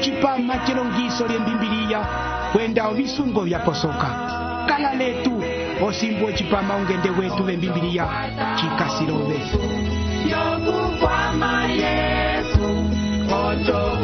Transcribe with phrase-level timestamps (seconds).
[0.00, 2.00] ocipama cilongiso liembimbiliya
[2.52, 4.06] kwenda ovisungo vyaposoka
[4.68, 5.42] kala letu
[5.86, 8.06] osimbu ocipama ungende wetu vembimbiliya
[8.56, 9.40] cikasilove
[10.32, 12.68] yokukwama yesu
[13.44, 13.96] ocho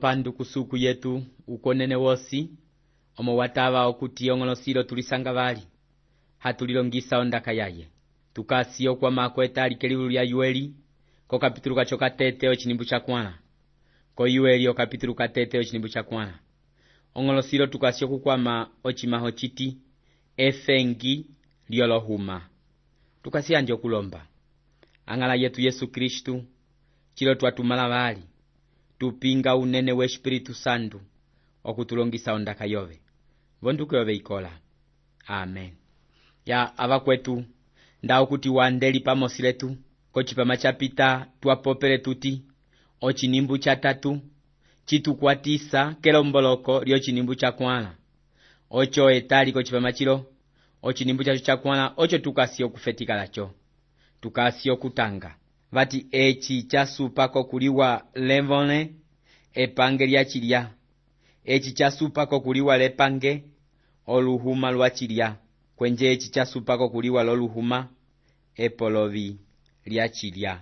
[0.00, 2.50] opandu kusuku yetu ukonene wosi
[3.18, 5.62] omo wa tava okuti oñolosilo eñolosilo tulisanga vali
[6.38, 7.86] hatu lilongisa ondaka yaye.
[8.34, 10.74] Tukasi okukwamako etali keliulu lya yueli
[11.28, 13.32] kokapitulu kacokatete ocinimbu cakuãla
[14.16, 16.34] koyueli okapitulu katete ocinimbu cakuãla
[17.14, 19.76] oñolosilo tukasi okukwama ocimãho citi
[20.36, 21.26] efengi
[21.68, 22.48] liolohuma
[23.22, 24.26] tu kasi handi okulomba.
[25.06, 26.44] Añala yetu yesu kristu
[27.14, 28.29] cilo twa tumãla vali
[29.00, 31.00] tupinga unene wespiritu santu
[31.64, 33.00] okutulongisa ondaka yove.
[33.62, 34.52] Vonduko yove ikola.
[35.26, 35.72] Amen.
[36.46, 37.44] Ya avakwetu
[38.02, 39.76] nda okuti wandeli pamosi letu
[40.12, 42.42] k'ocipama ca pita tua popele tuti
[43.00, 44.20] ocinimbu catatu
[44.86, 47.92] ci tu kuatisa kelomboloko liocinimbu cakuãla
[48.70, 50.16] oco etali k'ocipama cilo
[50.82, 53.50] ocinimbu caco cakuãla oco tu kasi oku fetika laco
[54.20, 55.39] tu kasi okutanga
[55.72, 58.78] vati eci casupa kokuliwa levõle
[59.54, 60.70] epange lia ciliya
[61.44, 63.44] eci casupa kokuliwa lepange
[64.06, 65.36] oluhuma lua ciliya
[65.76, 67.88] kuenje eci casupa kokuliwa loluhuma
[68.56, 69.38] epolovi
[69.86, 70.60] lia ciliya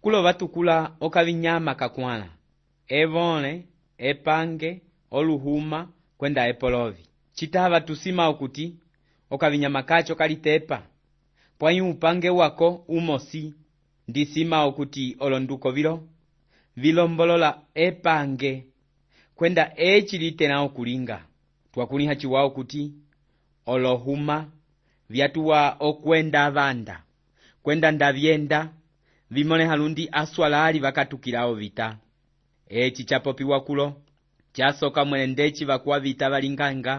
[0.00, 2.28] kulova tukula okavinyama kakuãla
[2.90, 3.52] evõle
[3.98, 4.80] epange
[5.10, 7.02] oluhuma kwenda epolovi.
[7.32, 8.76] Citava tu sima okuti
[9.30, 10.82] okavinyama kaco kalitepa.
[11.58, 13.54] Puãi upange wako umosi.
[14.10, 15.94] Ndisima okuti olonduko vilo
[16.76, 18.52] vilombolola epange
[19.36, 21.18] kwenda eci litẽla okulinga.
[21.74, 22.82] Kũlĩha ciwa okuti
[23.72, 24.36] olohuma
[25.10, 26.96] vyatuwa okwenda avanda
[27.62, 28.68] kwenda ndavyenda
[29.34, 31.86] vimõleha lundi aswalali vakatukila ovita
[32.68, 33.86] eci ca popiwa kulo
[34.54, 36.94] ca soka mwẽle ndeci vakuavita va valinganga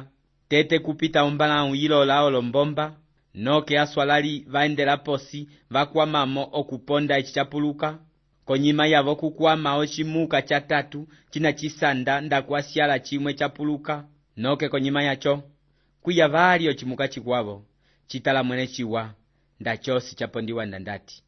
[0.49, 2.85] tete kupita ombalãwu yilola olombomba
[3.33, 7.99] noke aswalali vaendela posi vakwamamo okuponda eci capuluka
[8.45, 14.05] konyima yavo kukwama ocimuka catatu cina cisanda ndakuasyala cimwe capuluka
[14.37, 15.43] noke konyima yaco
[16.03, 17.65] kuya vali ocimuka cikwavo
[18.07, 19.13] citala mwene ciwa
[19.59, 21.23] ndacosi capondiwa ndandati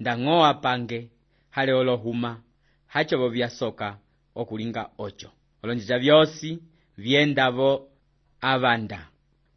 [0.00, 1.10] ndaño apange
[1.50, 2.42] hale olohuma
[2.86, 3.98] hacovo vyasoka
[4.34, 5.28] okulinga oco
[5.62, 6.58] olonjanja vyosi
[6.98, 7.88] viendavo
[8.40, 9.08] avanda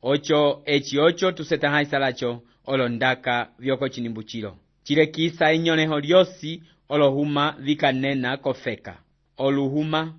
[0.02, 4.56] oco eci oco tu setãhãlisa laco olondaka viokocinimbucilo
[4.90, 6.52] cilekisa enyõleho liosi
[6.90, 8.94] olohuma vi kanena kofeka.
[9.38, 10.14] Oluhuma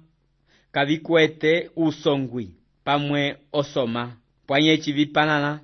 [0.73, 2.51] kavikwete usongui
[2.85, 4.17] pamue osoma.
[4.47, 5.61] Puãi eci vipãlala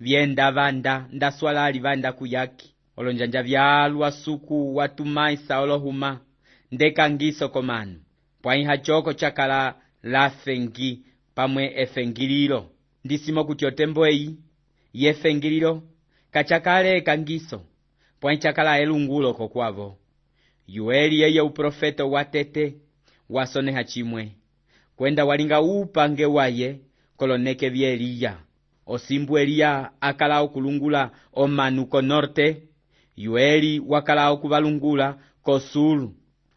[0.00, 2.74] vienda vanda nda sualali vanda kuyaki.
[2.96, 6.20] Olonjanja vialua suku wa tumãisa olohuma
[6.72, 7.96] ndekangiso komanu.
[8.42, 11.02] Puãi haco oko ca kala lafengi
[11.34, 12.70] pamue efengililo
[13.06, 14.28] ndisima okuti otembo eyi
[15.02, 15.72] yefengililo
[16.34, 17.58] kaca kale ekangiso
[18.20, 19.88] pãi ca kala elungulo kokuavo
[20.74, 22.64] yueli eye uprofeta wa tete
[23.34, 24.24] wa soneha cimue
[24.96, 26.80] kuenda wa linga upange waye
[27.16, 28.38] koloneke vie eliya.
[28.86, 32.62] Osimbu eliya a kala okulungula omanu konorte
[33.16, 36.14] yueli wa kala okuvalungula kosulu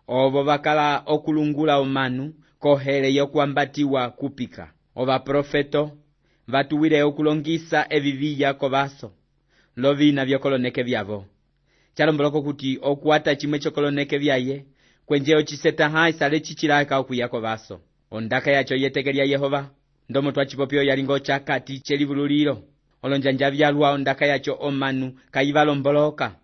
[0.08, 4.72] ovo va kala okulungula omanu kohele yokuambatiwa kupika.
[4.96, 5.92] Ovaprofeto
[6.52, 9.12] vatuwile okulongisa eviviya kovaso.
[9.76, 11.26] Lovina vyokoloneke vyavo.
[11.96, 14.66] Calomboloka kuti okuata cimwe cokoloneke vyaye
[15.06, 17.80] kwenje ocisetahaisa leci cilaka okuya kovaso.
[18.12, 19.70] Ondaka yaco yeteke lya yehova.
[20.10, 22.64] Ndomo twacipopyo yalinga ocakati celivululilo
[23.04, 26.36] olonjanja vyalwa ondaka yaco omanu kayivalomboloka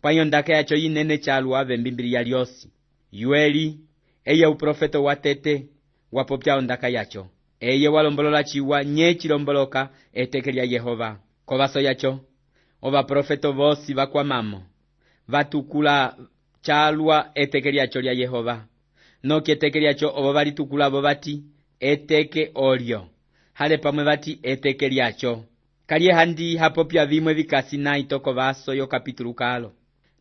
[0.00, 2.70] pwayi ondaka yaco yinene calwa vembimbiliya liosi
[3.12, 3.80] yueli
[4.24, 5.66] eye uprofeto watete
[6.12, 7.26] wapopya ondaka yaco
[7.60, 11.18] eye wa lombolola ciwa nye ci lomboloka eteke lia yehova.
[11.46, 12.20] Kovaso yaco
[12.82, 14.62] ovaprofeto vosi va kuamamo
[15.28, 16.16] va tukula
[16.62, 18.66] calua eteke liaco lia yehova.
[19.22, 21.42] Noki eteke liaco ovo va litukulavo vati
[21.80, 23.06] eteke olio
[23.52, 25.44] hale pamue vati eteke liaco
[25.86, 29.72] kaliye handi hapopya vimue vikasi nayi toko vaso yokapitulu kalo.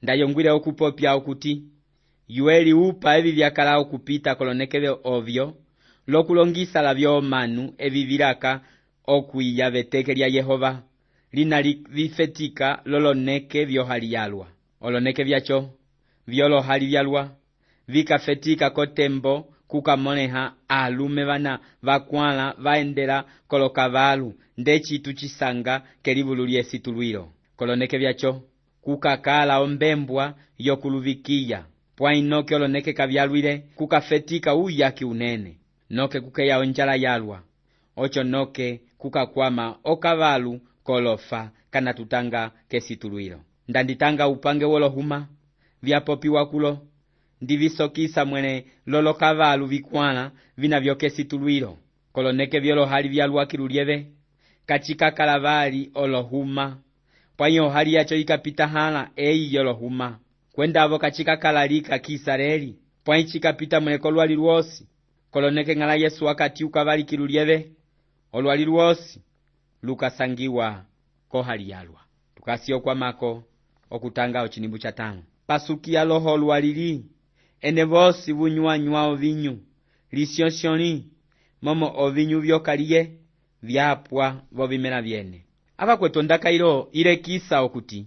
[0.02, 1.64] Nda yongwile okupopya okuti
[2.28, 5.54] yueli upa evi vya kala okupita koloneke ovyo
[6.08, 8.62] l'okulongisa lavyo omanu evi viraka
[9.08, 10.72] okwiya veteke lya yehova
[11.34, 14.48] lina vifetika l'oloneke vyohali yalwa.
[14.82, 15.70] Oloneke vyaco?
[16.28, 17.30] Vyolohali vyalwa?
[17.88, 25.14] Vi ka fetika k'otembo ku ka moleha alume vana vakuãla va endela k'olokavalu ndeci tu
[25.14, 27.24] ci sanga kelivulu lyesituluilo
[27.58, 28.32] k'oloneke vyaco?
[28.82, 31.66] Ku ka kala ombembwa yoku luvikiya
[31.98, 35.65] puãi noke oloneke ka vyaluile ku ka fetika uyaki unene.
[35.90, 37.42] Noke kukeya onjala yalwa.
[37.96, 45.28] Oco noke kukakwama okavalu kolofa kana tutanga kesitulwilo ndanditanga upange wolohuma
[45.84, 46.78] vyapopiwa kulo.
[47.42, 51.78] Ndivisokisa mwẽle lolokavalu vikuãla vina vyokesitulwilo
[52.14, 54.08] koloneke vyolohali vyalwa kilulyeve
[54.66, 56.78] kacikakala vali olohuma
[57.38, 60.20] pwayi ohali yaco yi ka pitahãla eyi yolohuma
[60.54, 64.88] kwendavo kacikakala lika kiisraeli pwayi cikapita mwẽle kolwali lwosi
[65.36, 67.72] kolonekeñala yesu akati ukavalikilu lieve
[68.34, 69.22] olwali luosi
[69.84, 70.86] lukasangiwa
[71.30, 72.02] kohali yalwa
[72.36, 73.44] tukasi okwamako
[73.90, 77.06] okutanga ocinimbu catãlo pasuki aloho lwalili
[77.62, 79.56] ene vosi vunyuanyua ovinyu
[80.16, 81.04] lisiosiõli
[81.62, 83.02] momo ovinyu vioka liye
[83.64, 85.40] viapua vovimẽla viene
[85.78, 88.00] avakuetu ondakayilo ilekisa okuti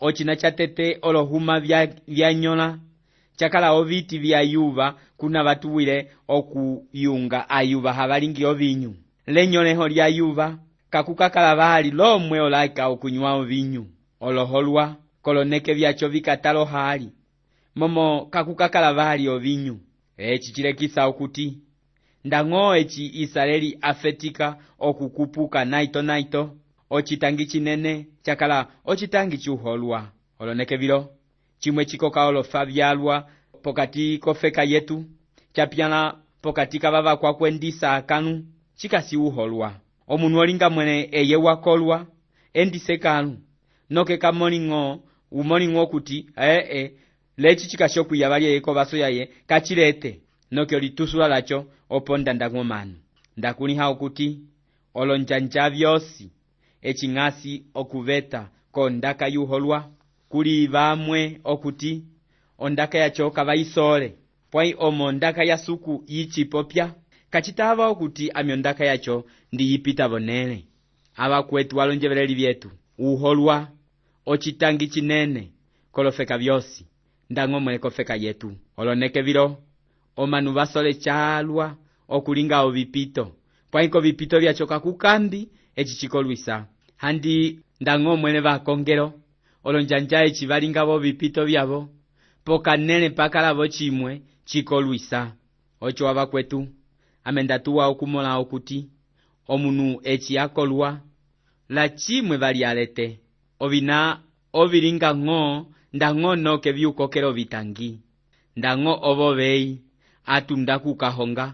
[0.00, 2.93] ocina ca tete olohuma vianyõla via
[3.36, 8.94] cakala oviti viayuva kuna va tuwile oku yunga ayuva hava lingi ovinyu.
[9.26, 10.58] L'enyõleho lyayuva
[10.90, 13.86] kaku ka kala vali l'omue olaika oku nyua ovinyu.
[14.20, 17.08] Oloholua k'oloneke viaco vi ka taloha ali
[17.74, 19.80] momo kaku ka kala vali ovinyu.
[20.18, 21.58] Eci ci lekisa okuti
[22.24, 26.50] ndaño eci isaleli a fetika oku kupuka naitonaito
[26.90, 31.13] ocitangi cinene ca kala ocitangi ciuholua olonekevilo
[31.64, 33.26] cimwe ci koka olofa vialua
[33.62, 35.04] pokati kofeka yetu
[35.54, 36.00] ca piãla
[36.42, 38.44] pokati ka vavakuakuendisa akãlu
[38.76, 39.70] ci kasi uholua
[40.06, 42.06] omunu o linga mwẽle eye wa kolua
[42.54, 43.32] endise kãlu
[43.90, 45.00] noke ka moliño
[45.32, 46.90] wu moliño okuti ee eh, eh,
[47.36, 52.48] leci ci kasi okuiyava lieye kovaso yaye ka ci lete noke olitusula laco opo ndanda
[52.48, 52.94] ñomanu
[53.36, 54.28] nda kũlĩha okuti
[54.94, 56.30] olonjanja vyosi
[56.82, 59.93] eci ñasi okuveta kondaka yuholua
[60.34, 62.02] kuli vamwe okuti
[62.58, 64.08] ondaka yaco kavayisole
[64.50, 66.94] pwãi omo ndaka ya suku yi ci popia
[67.30, 70.64] ka citava okuti ami ondaka yaco ndi yi pita vonele.
[71.16, 73.68] Avakuetu alonjevereli vietu uholua
[74.26, 75.52] ocitangi cinene
[75.92, 76.86] kolofeka vyosi
[77.30, 78.52] ndaño mue kofeka yetu.
[78.76, 79.62] Oloneke vilo
[80.16, 81.76] omanu va sole calua
[82.08, 83.36] oku linga ovipito.
[83.70, 89.23] Pãi kovipito viaco kakukambi eci ci kolwisa handi ndaño mue le vakongelo
[89.64, 91.80] olonjanja eci va linga vovipito vyavo
[92.44, 94.12] pokanẽle pakalavo cimue
[94.48, 95.20] ci kolwisa
[95.80, 96.60] oco avakuetu
[97.26, 98.78] ame nda tuwa oku mola okuti
[99.52, 100.90] omunu eci a kolwa
[101.68, 103.06] la cimue va liale te
[103.64, 103.96] ovina
[104.52, 105.40] ovi linga-ñgo
[105.96, 107.90] ndaño noke viukokelo vitangi
[108.56, 109.80] ndaño ovo veyi
[110.26, 111.46] a tunda ku kahonga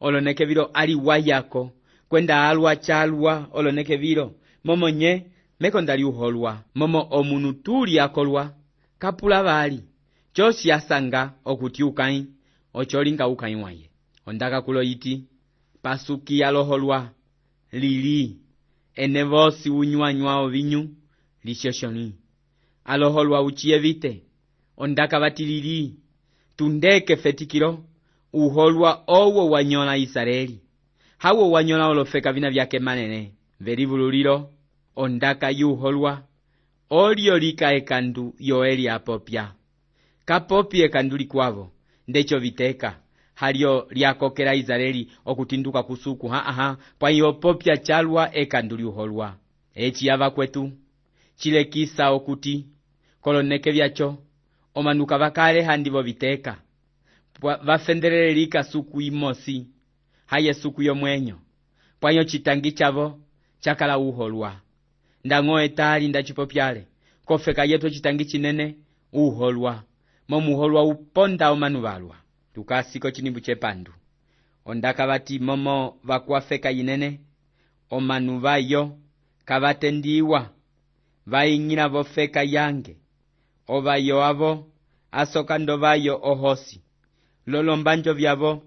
[0.00, 1.62] oloneke vilo aliwa yako
[2.08, 4.26] kwenda alua calua oloneke vilo
[4.64, 5.12] momo nye
[5.60, 8.54] mekonda lyuholua momo omunu tu liakolua
[8.98, 9.80] kapula vali
[10.36, 12.26] cosi a sanga okuti ukãi
[12.74, 13.90] oco linga ukãi waye.
[14.26, 15.24] Ondaka kulo iti
[15.82, 17.10] pasuki aloholua
[17.72, 18.36] lili
[18.94, 20.88] ene vosi unyuanyua ovinyu
[21.44, 22.12] lisiosioli
[22.84, 24.22] aloholua uci evite
[24.76, 25.94] ondaka vati lili
[26.56, 27.84] tunde kefetikilo
[28.32, 30.60] uholua owo wa nyõla isareli.
[31.18, 34.50] Hawo wa nyõla olofeka vina viakemalele velivululilo
[35.02, 36.12] ondaka yuholwa
[36.90, 39.52] olyo lika ekandu yoeli apopya.
[40.24, 41.72] Kapopya ekandu likwavo
[42.08, 42.90] ndeco viteka.
[43.34, 49.36] Halyo lyakokela israeli okutinduka kusuku puãi pwai opopya calwa ekandu liuholwa.
[49.74, 50.72] Eci yavakwetu
[51.38, 52.66] cilekisa okuti
[53.20, 54.18] koloneke vyaco
[54.74, 56.56] omanu kavakale handi voviteka
[57.40, 59.66] vafendelele lika suku imosi
[60.26, 61.38] haye suku yomwenyo.
[62.00, 63.18] Pwai ocitangi cavo
[63.64, 64.60] ca kala uholwa
[65.24, 66.82] ndaño etali nda cipopiale
[67.26, 68.66] kofeka yetu ocitangi cinene
[69.12, 69.74] uholua
[70.28, 72.16] momuholua uponda omanu valua
[72.54, 73.92] tu kasi kocinimbu cepandu.
[74.64, 77.20] Ondaka vati momo vakuafeka yinene
[77.90, 78.82] omanu vayo
[79.44, 80.40] ka vatendiwa
[81.26, 82.96] vaiñila vofeka yange.
[83.68, 84.50] Ovayo avo
[85.12, 86.82] a soka ndovayo ohosi.
[87.46, 88.62] Lolombanjo viavo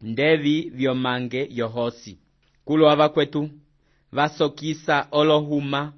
[0.00, 2.18] ndevi viomange yohosi.
[2.64, 3.50] Kulo avakuetu
[4.12, 5.92] va sokisa olohuma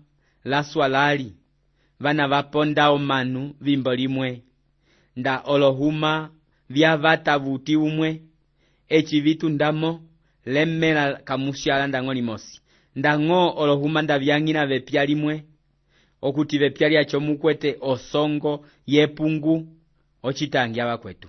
[0.45, 1.33] lasualali
[2.01, 4.43] vana va ponda omanu vimbo limue
[5.17, 6.31] nda olohuma
[6.71, 8.23] viavata vuti umue
[8.89, 10.01] eci vi tundamo
[10.47, 12.61] lemẽla kamusiala ndaño limosi.
[12.97, 15.45] Ndaño olohuma nda viañila vepia limue
[16.23, 18.53] okuti vepia liaco mukuete osongo
[18.87, 19.55] yepungu
[20.23, 21.29] ocitangia vakuetu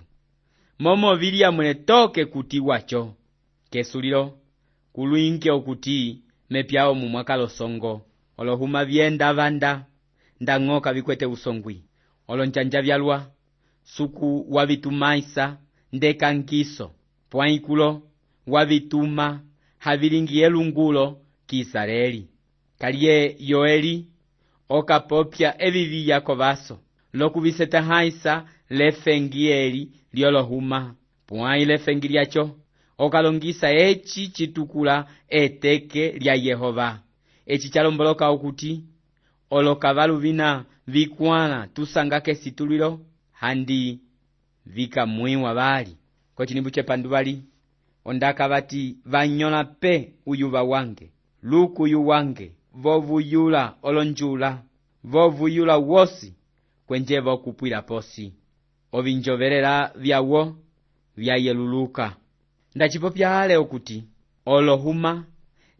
[0.78, 3.14] momo vi liamuẽle toke kuti waco
[3.70, 4.22] kesulilo
[4.92, 6.22] kulingi okuti
[6.52, 7.92] mepya omu mwakalosongo
[8.38, 9.72] olohuma vyenda vanda
[10.40, 11.76] ndaño kavikwete usongwi.
[12.28, 13.16] Olonjanja vyalwa
[13.94, 15.44] suku wavitumãisa
[15.92, 16.86] ndekangiso
[17.30, 17.88] puãikulo
[18.46, 19.26] wavituma
[19.78, 21.04] havilingi elungulo
[21.46, 22.22] kiisareli.
[22.78, 24.06] Kaliye yoeli
[24.68, 26.78] okapopya evi viya kovaso.
[27.14, 29.82] Lokuvisetãhãisa lefengi eli
[30.14, 30.94] lyolohuma.
[31.26, 32.44] Puãi lefengi liaco
[33.04, 34.94] okalongisa eci citukula
[35.28, 36.88] eteke lya yehova.
[37.52, 38.72] Eci ca lomboloka okuti
[39.50, 40.48] olokavalu vina
[40.94, 42.90] vikuãla tu sanga k'esitulilo
[43.40, 44.00] handi
[44.66, 47.42] vi ka muĩwa vali
[48.04, 49.20] ondaka vati va
[49.80, 51.10] pe uyuva wange
[51.42, 54.62] lukuyu wange vovuyula olonjula
[55.04, 56.34] vovuyula wosi
[56.86, 58.32] kuenje vokupuila posi.
[58.92, 60.56] Ovinjovelela viawo
[61.16, 62.16] vya yeluluka.
[62.74, 64.04] nda cipopya ale okuti
[64.46, 65.24] olohuma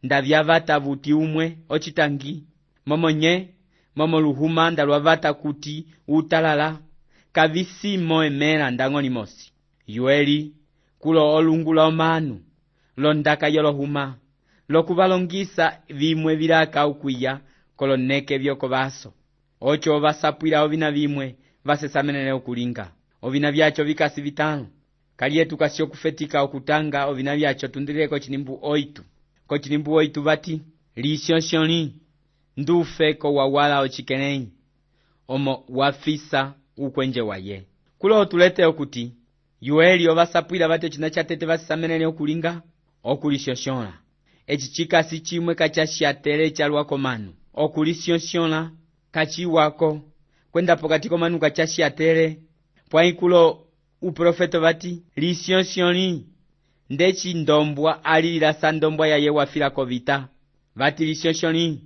[0.03, 2.45] nda viavata vuti umue ocitangi
[2.87, 3.49] momo nye
[3.97, 6.79] momo luhuma nda luavata kuti utalala
[7.33, 9.53] ka visimo emẽla ndaño limosi
[9.87, 10.53] yueli
[10.99, 12.41] kulo olungu lomanu
[12.97, 14.15] londaka yolohuma
[14.69, 17.41] loku va longisa vimue vilaka okuiya
[17.77, 19.13] koloneke viokovaso
[19.61, 22.87] oco va sapuila ovina vimue va sesamẽlele oku linga
[23.23, 24.67] ovina viaco vikasi vitãlo
[25.17, 29.01] kalietu kasi okufetika okutanga ovina viaco tundilile k'ocilimbu 8
[29.49, 30.55] k'ocilimbu 8 vati
[30.97, 31.81] lisyõsyõli
[32.57, 34.49] ndufe k'owawala ocikelẽhi
[35.29, 37.67] omo wa fisa ukuenje waye
[37.99, 39.13] kulo tu lete okuti
[39.61, 42.63] yueli ovasapwila vati ocina ca tete vasisamẽlele okulinga
[43.05, 44.03] okulisyõsyõla
[44.47, 47.33] eci ci kasi cimue ka ca siatele calua komanu.
[47.55, 48.71] Oklisisla
[49.13, 50.01] ka ciwako
[50.53, 52.39] kuenda pokati komanu kaca ciatele
[52.91, 53.67] puãi kulo
[54.03, 56.27] uprofeto vati lisyonsyoli
[56.91, 60.29] ndeci ndombwa alililasa ndombwa yaye wafila kovita.
[60.77, 61.81] Vati lisyonsyoli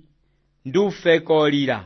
[0.65, 1.85] ndufeko lila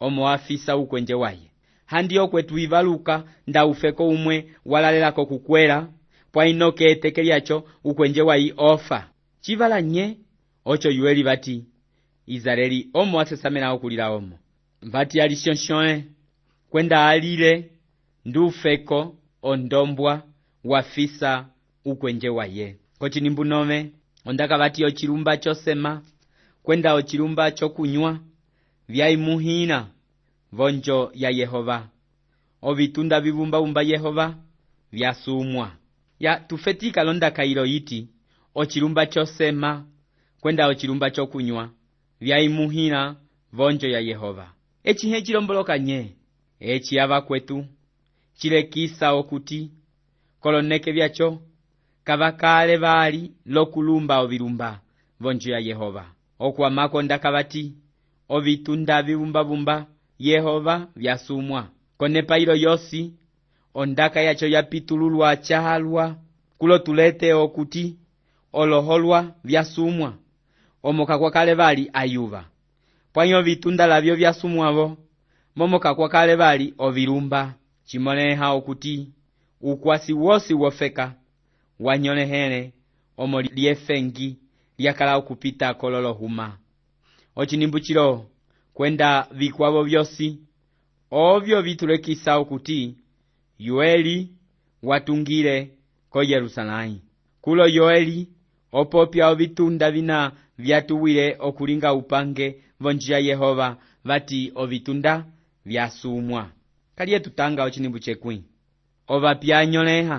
[0.00, 1.50] omo wafisa ukwenje waye.
[1.86, 5.88] Handi okwetu ivaluka nda ufeko umwe walalelako kukwela.
[6.32, 9.08] Pwainoke eteke lyaco ukwenje wayi ofa.
[9.40, 10.16] Civala nye
[10.64, 11.64] oco yueli vati
[12.26, 14.38] isareli omo wasesamela okulila omo.
[14.82, 16.04] Vati alisyonsyole
[16.70, 17.70] kwenda alile
[18.24, 19.16] ndufeko
[19.50, 20.12] ondombwa
[20.64, 21.30] wafisa
[21.84, 23.78] ukwenje waye ocinimbunove
[24.28, 26.02] ondaka vati ocilumba cosema
[26.62, 28.12] kwenda ocilumba cokunywa
[28.88, 29.86] viaimuhĩla
[30.52, 31.88] vonjo ya yehova.
[32.62, 34.36] Ovitunda vivumbavumba yehova
[34.92, 35.72] via sumwa
[36.20, 38.08] ya tu fetika londaka ilo iti
[38.54, 39.86] ocilumba cosema
[40.40, 41.70] kwenda ocilumba cokunywa
[42.20, 43.14] viaimuhĩla
[43.52, 44.52] vonjo ya yehova.
[44.84, 46.12] Eci hẽ cilomboloka nye?
[46.60, 47.64] Eci avakuetu
[48.36, 49.70] ci lekisa okuti
[50.40, 51.38] koloneke viaco
[52.04, 54.80] kava kale vali l'okulumba ovilumba
[55.20, 56.04] v'onjo ya yehova.
[56.38, 57.72] Okuama konda ka vati
[58.28, 59.86] ovitunda viumbavumba
[60.18, 61.62] yehova vya sumwa
[61.98, 63.14] k'onepa ilo yosi
[63.74, 66.16] ondaka yaco ya pitululwa calwa
[66.58, 67.96] kulo tu lete okuti
[68.52, 70.12] olohulwa vya sumwa
[70.82, 72.44] omo kakuakale vali ayuva.
[73.12, 74.96] Pwãi ovitunda lavio vya sumwavo
[75.56, 77.54] momo kakuakale vali ovilumba.
[77.86, 79.12] cimõleha okuti
[79.60, 81.14] ukwasi wosi wofeka
[81.80, 82.72] wa nyõlehele
[83.16, 84.36] omo liefengi
[84.78, 86.58] liakala okupita kololohuma.
[87.36, 88.26] Ocinimbu cilo
[88.74, 90.38] kwenda vikwavo vyosi
[91.10, 92.96] ovyo vitulekisa okuti
[93.58, 94.28] yueli
[94.82, 95.70] wa tungile
[96.10, 97.00] ko yerusalãi
[97.40, 98.28] kulo yoeli
[98.72, 105.24] opopya ovitunda vina vya tuwile okulinga upange vonjia yehova vati ovitunda
[105.64, 106.55] vya sumwa.
[106.96, 108.38] kaliye tu tanga ocinimbu cekuĩ
[109.08, 110.18] ovapi anyõleha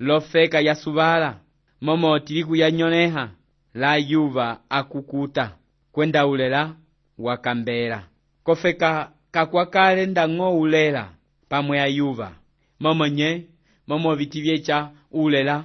[0.00, 1.40] l'ofeka ya suvala.
[1.80, 3.30] Momo otiliku ya nyõleha
[3.74, 5.56] layuva akukuta
[5.92, 6.76] kwenda ulela
[7.18, 8.02] wa kambela.
[8.44, 11.12] Kofeka kakuakale ndaño ulela
[11.48, 12.32] pamue ayuva
[12.80, 13.46] momo nye
[13.86, 15.64] momo oviti vieca ulela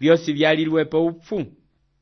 [0.00, 1.46] vyosi vialilwepo upfu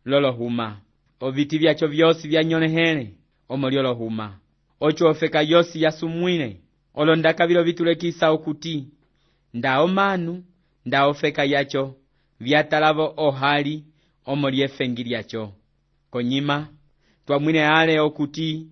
[0.04, 0.76] l'olohuma
[1.20, 3.06] oviti viaco vyosi vianyõlehẽle
[3.48, 4.38] omo liolohuma
[4.80, 6.56] oco ofeka yosi ya sumuĩle
[6.94, 8.88] olondaka vilo vitulekisa okuti
[9.54, 10.44] nda omanu
[10.86, 11.94] nda ofeka yaco
[12.40, 13.84] viatalavo ohali
[14.26, 15.52] omo liefengi liaco
[16.10, 16.68] konyima
[17.26, 18.66] tua mwine ale okuti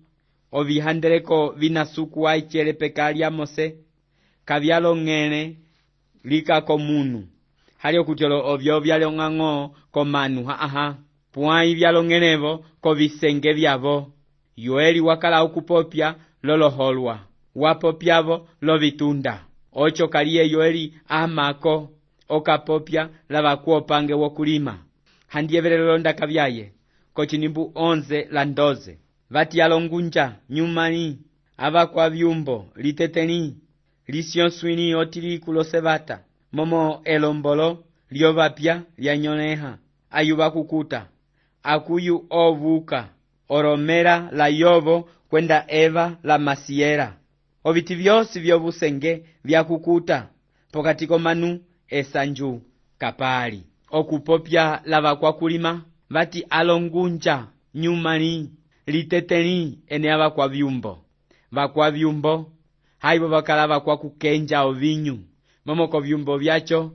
[0.51, 3.75] ovihandeleko vinasukuwa icele peka lia mose
[4.45, 5.57] kavia loñele
[6.23, 7.27] lika komunu.
[7.77, 10.97] Hali okuti olo ovio via loñaño komanu ha-aha
[11.33, 14.11] puãi via loñelevo kovisenge viavo
[14.57, 17.19] yoeli wa kala okupopya loloholua
[17.55, 21.89] wa popiavo lovitunda oco kaliye yo eli amako
[22.29, 24.77] okapopya la vakuwopange wokulima.
[25.27, 26.71] Handi evelele olonda kaviaye
[27.13, 28.95] kocinimbu 11 la 12
[29.29, 31.17] vati alongunja nyumãli
[31.57, 33.53] avakuaviumbo litetelĩ
[34.11, 36.19] lisiõsuĩlĩ otiliku losevata
[36.51, 39.77] momo elombolo liovapya lianyõleha
[40.11, 41.07] ayu vakukuta.
[41.63, 43.09] Akuyu ovuka.
[43.49, 47.13] Oromela la yovo kwenda eva la masiyela
[47.63, 50.29] oviti vyosi vyovusenge vyakukuta
[50.71, 52.61] pokati komanu esanju
[52.97, 53.63] kapali.
[53.91, 58.49] Okupopya lava kwakulima vati alongunja nyumali
[58.87, 61.03] liteteli ene avakuaviumbo
[61.51, 62.51] vakuaviumbo
[62.99, 65.19] haivo va kala vakuakukenja ovinyu.
[65.65, 66.91] Momo koviumbo vyaco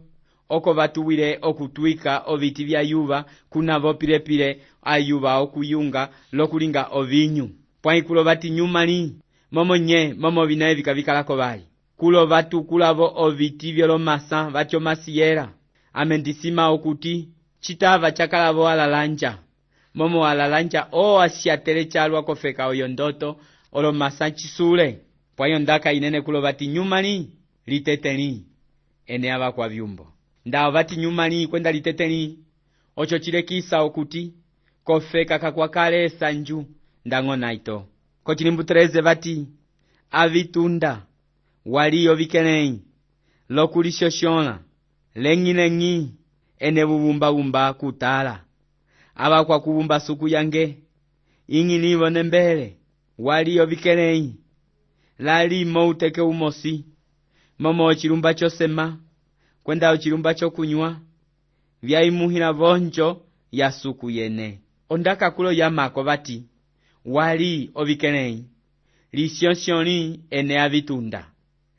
[0.49, 6.89] oko va tuwile oku tuika oviti vya yuva kuna vopilepile ayuva oku yunga loku linga
[6.91, 7.51] ovinyu.
[7.83, 9.15] Puãi kulo vati nyumali
[9.51, 11.63] momo nye momo vina evi kavikalako vali
[11.97, 15.49] kulo vatukulavo oviti violomasa vyolomasa vatyomasiyela
[15.93, 17.29] ame ndi sima okuti
[17.61, 19.39] citava ca kalavo alalanja.
[19.95, 23.41] Momo alalanja oo siatele calua k'ofeka oyondoto
[23.73, 24.99] olomasa ci sule
[25.37, 27.31] pwayo ndaka inene kulova tinyumãli
[27.67, 28.31] litetẽli
[29.07, 30.07] ene avakuavyumbo
[30.47, 32.23] nda ova tinyumãli kwenda litetẽli
[32.97, 34.23] oco cilekisa okuti
[34.87, 36.59] k'ofeka kakuakale esanju
[37.07, 37.77] ndañgo naito
[38.29, 39.49] kocilimbu 13 vati
[40.11, 41.03] avitunda
[41.67, 42.81] waliyo vikelei
[45.17, 46.09] leñi-leñi
[46.59, 48.45] ene vuvumbavumba kutala.
[49.15, 50.79] Avakuakuvumba suku yange
[51.49, 52.77] ing'ilivo nembele
[53.19, 54.35] waliyo vikelei
[55.19, 56.85] lalimo uteke umosi
[57.59, 58.87] momo ocilumba cosema
[59.65, 61.01] kwenda ocilumba c'okunywa
[61.83, 63.09] vyaimuhĩla vonjo
[63.53, 64.61] ya suku yene.
[64.89, 66.48] Ondakakulo yamako vati
[67.15, 68.37] wali ovikelẽi
[69.17, 69.99] lisiõsiõli
[70.39, 71.23] ene avitunda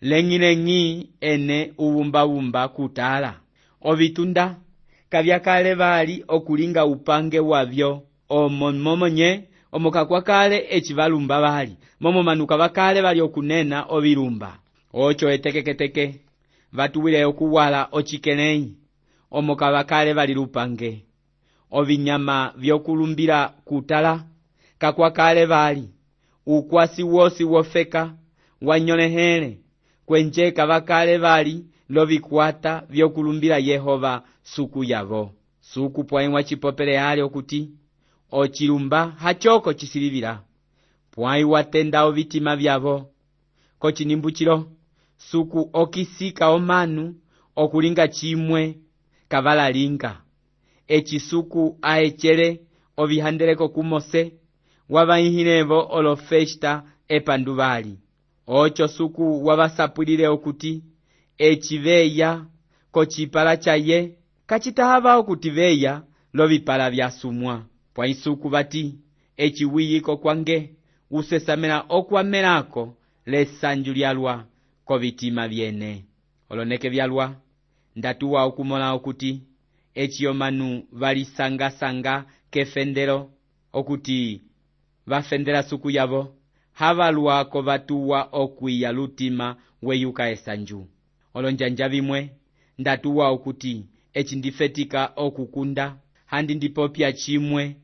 [0.01, 3.33] leng'ileng'i ene uvumbavumba kutala.
[3.81, 4.55] Ovitunda
[5.09, 8.01] kavyakale vali okulinga upange wavyo.
[8.29, 11.77] Omo momonye omo kakwakale eci valumba vali.
[11.99, 14.59] Momo manuka vakale vali okunena ovilumba.
[14.93, 16.15] Oco etekeketeke.
[16.73, 18.73] Vatuwile okuwala ocikelẽhi
[19.31, 21.05] omo kavakale vali lupange.
[21.71, 24.23] Ovinyama vyokulumbila kutala
[24.79, 25.89] kakwakale vali.
[26.45, 28.13] Ukwasi wosi wofeka
[28.61, 29.57] wa nyõlehẽle
[30.05, 35.31] kuenje kavakale vali lovikwata viokulumbila yehova suku yavo.
[35.61, 37.69] Suku puãi wa cipopele ale okuti
[38.31, 40.43] ocilumba hacoko ci silivila
[41.11, 43.09] puãi wa tenda ovitima vyavo.
[43.79, 44.71] Kocinimbucilo
[45.17, 47.15] suku okisika omanu
[47.55, 48.77] okulinga cimue
[49.27, 50.21] kavala linga.
[50.87, 52.61] Eci suku aecele
[52.97, 54.38] ovihandeleko kumose
[54.89, 57.99] wavayihilevo olofesta epandu vali
[58.47, 60.83] oco suku wavasapwilile okuti
[61.37, 62.45] eci veya
[62.91, 64.15] kocipala caye
[64.47, 68.95] kacitava okuti veya lovipala vyasumwa puãi suku vati
[69.37, 70.73] eci wiyiko kwange
[71.11, 72.83] usesamẽla okwamelako
[73.25, 74.45] lesanju lyalwa
[74.85, 76.05] kovitima vyene
[76.49, 77.35] oloneke vyalwa
[77.95, 79.31] ndatuwa okumõla okuti
[79.95, 83.29] eci omanu va lisangasanga kefendelo
[83.73, 84.41] okuti
[85.09, 86.21] va fendela suku yavo
[86.79, 90.87] hava luako va tuwa okwiya lutima weyuka esanju.
[91.33, 92.29] Olonjanja vimue
[92.79, 95.85] nda tuwa okuti eci ndi fetika oku kunda
[96.25, 97.75] handi ndi popia cimue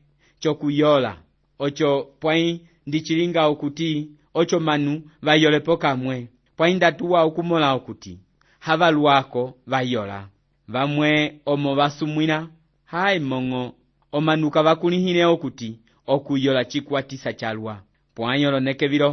[0.42, 1.16] coku yola
[1.58, 7.72] oco puãi ndi ci linga okuti ocomanu va yole pokamue puãi nda tuwa oku mola
[7.78, 8.18] okuti
[8.58, 10.28] hava luako va yola
[10.68, 12.48] vamue omo va sumuĩla
[12.84, 13.72] haimoño
[14.12, 17.74] omanu ka va kũlĩhĩle okuti okuyola cikwatisa calwa
[18.14, 19.10] pwãhe olonekevilo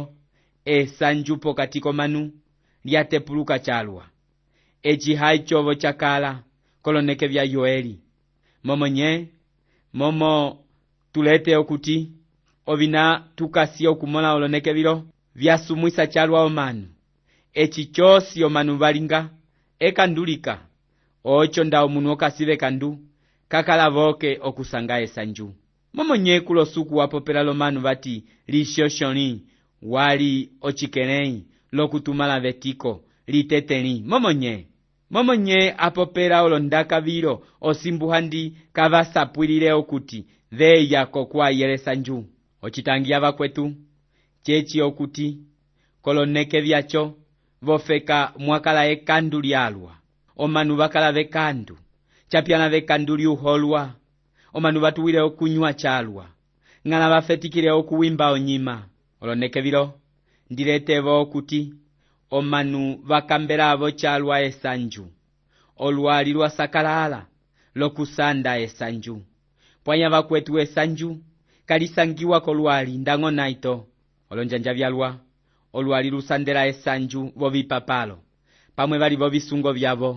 [0.64, 2.32] esanju pokati komanu
[2.84, 4.04] lia tepuluka calua
[4.84, 6.42] eci hai covo ca kala
[6.82, 8.00] koloneke via yoeli.
[8.64, 9.28] Momo nye
[9.92, 10.58] momo
[11.12, 12.10] tu lete okuti
[12.66, 15.04] ovina tu kasi oku okumõla olonekevilo
[15.34, 16.86] via sumuisa calua omanu.
[17.54, 19.30] Eci cosi omanu va linga
[19.78, 20.58] ekandu lika
[21.24, 22.98] oco nda omunu o kasi vekandu
[23.48, 25.54] ka kala voke okusanga esanju
[25.94, 29.42] momo nye kula osuku wa popela lomanu vati lisiosioli
[29.82, 34.66] wali ocikelei lokutumãla vetiko liteteli momo nye
[35.10, 42.24] momo nye a popela olondaka vilo osimbu handi ka va sapuilile okuti veeya kokuayelesanju
[42.62, 43.74] ocitangi avakuetu
[44.44, 45.38] ceci okuti
[46.02, 47.02] koloneke viaco
[47.62, 49.94] vofeka mwa kala ekandu lialua
[50.36, 51.78] omanu va kala vekandu
[52.30, 53.94] ca piãla vekandu liuholua
[54.56, 56.26] omanu va tuwile okunywa calua
[56.88, 58.76] ñala va fetikile okuwimba onyima.
[59.20, 59.84] Oloneke vilo
[60.50, 61.60] ndiletevo okuti
[62.30, 65.04] omanu va kambelavo calua esanju.
[65.84, 67.20] Oluali lua sakalala
[67.74, 69.16] loku sanda esanju.
[69.84, 71.10] Puãya vakuetu esanju
[71.66, 73.74] ka lisangiwa koluali ndaño naito.
[74.30, 75.10] Olonjanja vialua
[75.74, 78.18] oluali lu sandela esanju vovipapalo
[78.76, 80.10] pamue va li vovisungo viavo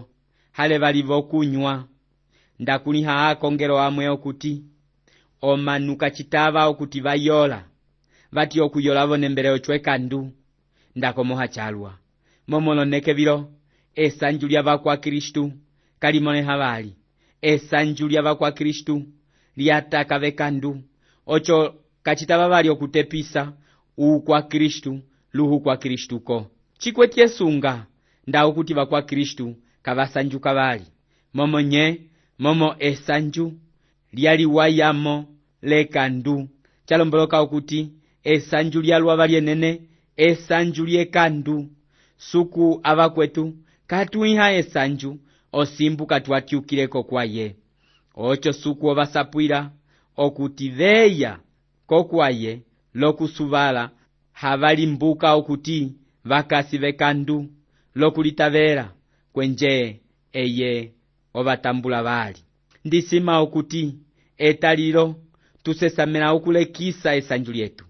[0.52, 1.74] hale va li vokunywa
[2.60, 4.54] nda kũlĩha akongelo amue okuti
[5.50, 7.60] omanu ka citava okuti va vayoola
[8.36, 10.20] vati okuyola vonembele oco ekandu
[10.96, 11.92] ndakomoha calwa
[12.48, 13.38] momolonekevilo
[14.04, 15.44] esanju lyavakwa-kristu
[16.02, 16.92] kalimõleha vali.
[17.42, 18.96] Esanju lyavakwa-kristu
[19.58, 20.72] lyataka vekandu
[21.26, 21.58] oco
[22.06, 23.54] ka citava vali okutepisa
[23.98, 24.92] uukwa-kristu
[25.34, 26.38] luukuakristuko
[26.80, 27.86] ci kueti esunga
[28.28, 30.86] nda okuti vakuakristu vakwa-kristu kavasanjuka vali.
[31.34, 31.86] Momo nye
[32.40, 33.54] momo esanju
[34.14, 35.26] liali wayamo
[35.62, 36.50] lekandu.
[36.88, 37.90] Calomboloka okuti
[38.24, 39.82] esanju lialua valienene
[40.18, 41.70] esanju liekandu
[42.18, 43.54] suku avakuetu
[43.88, 45.20] katuĩha esanju
[45.52, 47.56] osimbu katuatyukile kokuaye
[48.16, 49.72] oco suku ovasapuila
[50.18, 51.40] okuti veya
[51.88, 52.62] kokuaye
[52.94, 53.90] lokusuvala
[54.32, 55.94] havalimbuka okuti
[56.26, 57.50] vakasi vekandu
[57.96, 58.92] lokulitavela
[59.34, 60.02] kwenje
[60.34, 60.92] eye
[61.40, 62.42] ovatambula vali.
[62.86, 63.84] Ndi sima okuti
[64.48, 65.06] etalilo
[65.64, 67.86] tu sesamẽla okulekisa esanju lietu.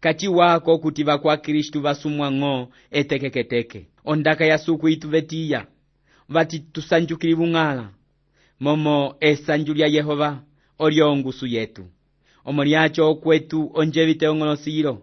[0.00, 3.80] Kaciwako okuti vakuakristu va sumuañgo etekeketeke.
[4.04, 5.60] Ondaka ya suku yi tu vetiya
[6.28, 7.86] vati tu sanjukilivuñala
[8.60, 10.42] momo esanju lia yehova
[10.78, 11.84] olio ongusu yetu.
[12.44, 14.94] Omo liaco okuetu onjevite oñolosiyilo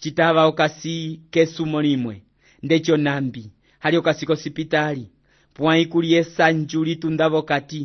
[0.00, 2.22] citava okasi kesumo limue
[2.62, 5.10] ndeci onambi hali okasi kosipitali.
[5.56, 7.82] Pwãyi kuli esanju litunda vokati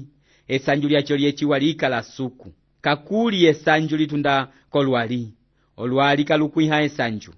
[0.47, 2.53] esanju lyaco lieciwa liikala suku.
[2.81, 5.33] Kakuli esanju litunda kolwali
[5.77, 7.31] olwali kalukwĩha esanju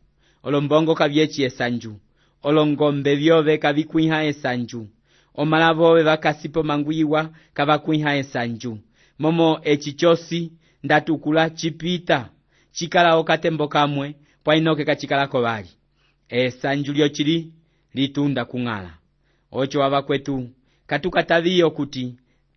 [0.44, 1.94] olombongo kavyeci esanju
[2.48, 4.82] olongombe vyove kavikwĩha esanju
[5.42, 7.22] omãla vove vakasipo manguiwa
[7.58, 8.72] kavakwĩha esanju
[9.20, 10.52] momo eci cosi
[10.84, 12.30] nda tukula cipita
[12.76, 15.70] cikala okatembo kamwe pwainoke kacikalako kovali.
[16.30, 17.38] Esanju lyocili
[17.94, 18.92] litunda kung'ala
[19.60, 20.36] oco avakuetu
[20.90, 22.06] katukataviye okuti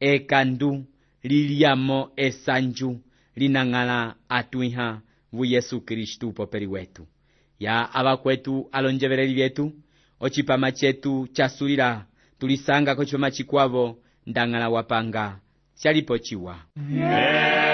[0.00, 0.70] ekandu
[1.28, 2.90] liliamo esanju
[3.36, 4.86] linañala atuĩha
[5.32, 7.06] vu yesu kristu poperi wetu.
[7.58, 9.72] Ya avakuetu alonjevereli vietu
[10.20, 12.06] ocipama cetu ca sulila
[12.38, 15.40] tu lisanga kocipama cikuavo ndañala wa panga
[15.82, 16.56] ca lipociwa
[16.90, 17.65] yeah.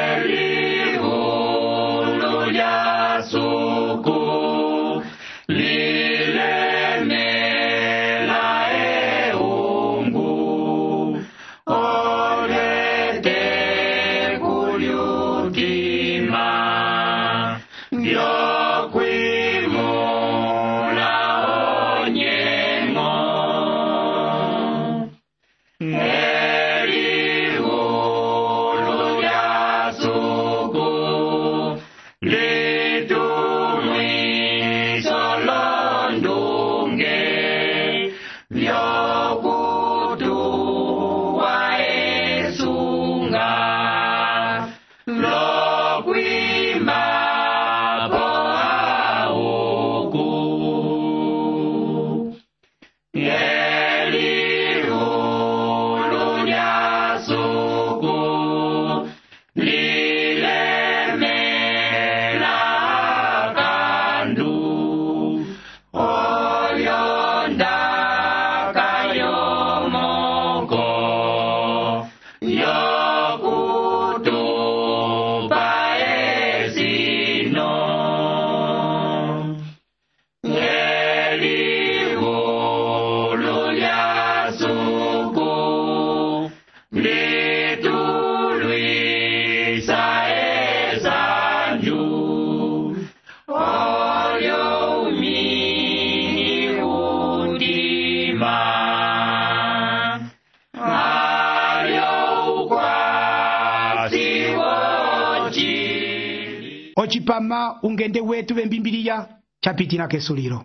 [107.83, 109.29] Ungende wetu vembimbiliya
[109.61, 110.64] capitila kesulilo.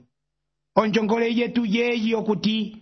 [0.76, 2.78] Onjongole yetu yeyi okuti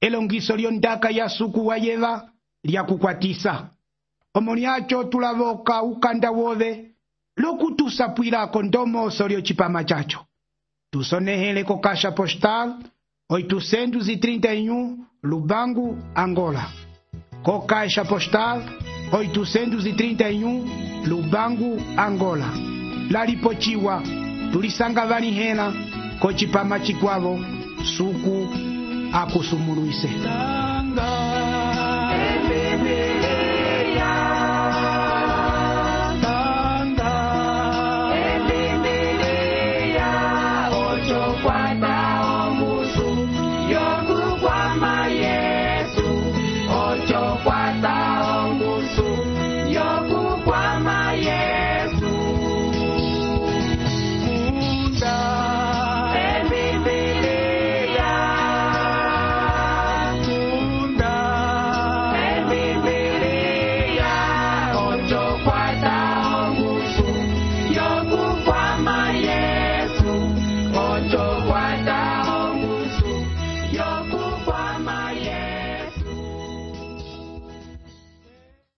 [0.00, 2.28] elongiso lyondaka ya suku wa yeva
[2.64, 3.70] lyakukwatisa
[4.34, 4.54] omo
[5.10, 6.94] tu lavoka ukanda wove
[7.36, 10.26] lokutusapwilako ndomoso lyocipama caco
[10.90, 12.76] tusonehele ko caixa postal
[13.30, 16.68] 831 lubangu angola.
[17.42, 17.66] Ko
[18.08, 18.62] postal
[19.10, 22.71] 831 lubangu angola
[23.12, 23.94] lalipociwa
[24.52, 25.66] tulisanga tulisangavanihẽla
[26.20, 27.34] k'ocipama cikwavo
[27.96, 28.36] suku
[29.20, 30.10] akusumũluise